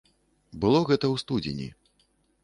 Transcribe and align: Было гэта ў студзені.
Было 0.63 0.79
гэта 0.91 1.05
ў 1.13 1.21
студзені. 1.23 1.67